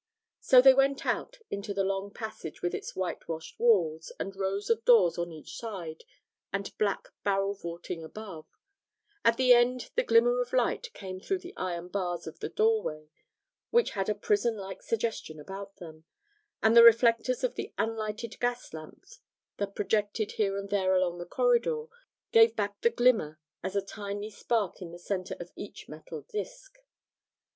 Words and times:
So 0.39 0.63
they 0.63 0.73
went 0.73 1.05
out 1.05 1.37
into 1.51 1.75
the 1.75 1.83
long 1.83 2.09
passage 2.11 2.63
with 2.63 2.73
its 2.73 2.95
whitewashed 2.95 3.59
walls 3.59 4.11
and 4.19 4.35
rows 4.35 4.71
of 4.71 4.83
doors 4.83 5.19
on 5.19 5.31
each 5.31 5.55
side, 5.55 6.05
and 6.51 6.75
black 6.79 7.09
barrel 7.23 7.53
vaulting 7.53 8.03
above; 8.03 8.47
at 9.23 9.37
the 9.37 9.53
end 9.53 9.91
the 9.93 10.01
glimmer 10.01 10.41
of 10.41 10.53
light 10.53 10.91
came 10.93 11.19
through 11.19 11.37
the 11.37 11.55
iron 11.55 11.87
bars 11.87 12.25
of 12.25 12.39
the 12.39 12.49
doorway, 12.49 13.09
which 13.69 13.91
had 13.91 14.09
a 14.09 14.15
prison 14.15 14.57
like 14.57 14.81
suggestion 14.81 15.39
about 15.39 15.75
them, 15.75 16.05
and 16.63 16.75
the 16.75 16.81
reflectors 16.83 17.43
of 17.43 17.53
the 17.53 17.71
unlighted 17.77 18.39
gas 18.39 18.73
lamps 18.73 19.19
that 19.57 19.75
projected 19.75 20.31
here 20.31 20.57
and 20.57 20.69
there 20.71 20.95
along 20.95 21.19
the 21.19 21.27
corridor 21.27 21.85
gave 22.31 22.55
back 22.55 22.81
the 22.81 22.89
glimmer 22.89 23.39
as 23.61 23.75
a 23.75 23.83
tiny 23.83 24.31
spark 24.31 24.81
in 24.81 24.91
the 24.91 24.97
centre 24.97 25.37
of 25.39 25.51
each 25.55 25.87
metal 25.87 26.21
disc. 26.23 26.79